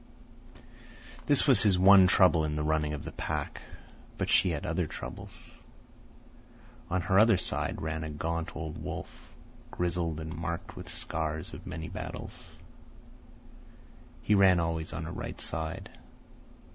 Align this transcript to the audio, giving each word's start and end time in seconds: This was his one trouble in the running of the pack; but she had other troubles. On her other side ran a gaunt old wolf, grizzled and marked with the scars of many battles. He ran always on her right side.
This 1.27 1.45
was 1.45 1.61
his 1.61 1.77
one 1.77 2.07
trouble 2.07 2.43
in 2.43 2.55
the 2.55 2.63
running 2.63 2.93
of 2.95 3.03
the 3.05 3.11
pack; 3.11 3.61
but 4.17 4.29
she 4.31 4.49
had 4.49 4.65
other 4.65 4.87
troubles. 4.87 5.31
On 6.89 7.01
her 7.01 7.19
other 7.19 7.37
side 7.37 7.83
ran 7.83 8.03
a 8.03 8.09
gaunt 8.09 8.55
old 8.55 8.83
wolf, 8.83 9.11
grizzled 9.69 10.19
and 10.19 10.35
marked 10.35 10.75
with 10.75 10.87
the 10.87 10.91
scars 10.91 11.53
of 11.53 11.67
many 11.67 11.87
battles. 11.87 12.33
He 14.23 14.33
ran 14.33 14.59
always 14.59 14.91
on 14.91 15.03
her 15.03 15.11
right 15.11 15.39
side. 15.39 15.91